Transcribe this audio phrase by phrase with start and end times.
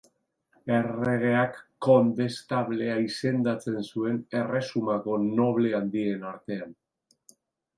[0.75, 6.75] Erregeak Kondestablea izendatzen zuen erresumako noble handien artean.